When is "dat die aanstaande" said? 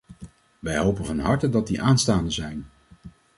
1.49-2.31